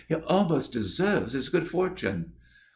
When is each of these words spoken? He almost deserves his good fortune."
He 0.09 0.15
almost 0.15 0.71
deserves 0.73 1.33
his 1.33 1.49
good 1.49 1.67
fortune." 1.67 2.31